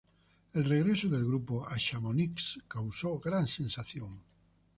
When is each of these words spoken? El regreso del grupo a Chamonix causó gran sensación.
El 0.53 0.65
regreso 0.65 1.09
del 1.09 1.23
grupo 1.27 1.63
a 1.67 1.77
Chamonix 1.77 2.57
causó 2.67 3.19
gran 3.19 3.45
sensación. 3.47 4.23